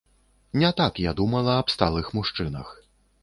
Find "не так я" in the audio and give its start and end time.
0.61-1.11